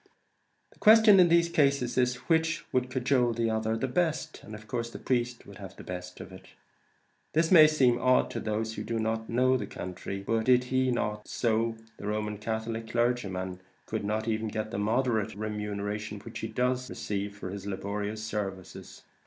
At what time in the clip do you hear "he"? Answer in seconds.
10.63-10.89, 16.39-16.47